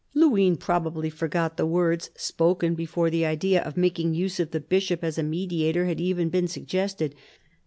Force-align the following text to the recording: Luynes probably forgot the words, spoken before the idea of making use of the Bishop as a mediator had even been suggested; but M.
Luynes 0.15 0.57
probably 0.57 1.11
forgot 1.11 1.57
the 1.57 1.65
words, 1.67 2.09
spoken 2.17 2.73
before 2.73 3.11
the 3.11 3.23
idea 3.23 3.61
of 3.61 3.77
making 3.77 4.15
use 4.15 4.39
of 4.39 4.49
the 4.49 4.59
Bishop 4.59 5.03
as 5.03 5.19
a 5.19 5.23
mediator 5.23 5.85
had 5.85 6.01
even 6.01 6.27
been 6.29 6.47
suggested; 6.47 7.11
but 7.11 7.17
M. 7.17 7.21